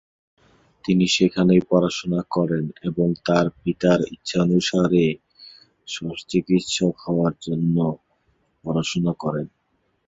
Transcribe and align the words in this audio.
তিনি 0.85 1.05
সেখানেই 1.07 1.61
পড়াশুনা 1.69 2.21
করেন 2.31 2.65
এবং 2.83 3.07
তার 3.25 3.45
পিতার 3.59 3.99
ইচ্ছানুসারে 4.13 5.05
শল্যচিকিৎসক 5.87 6.95
হওয়ার 7.05 7.33
জন্য 7.41 7.75
পড়াশুনা 8.63 9.13
করেন। 9.23 9.47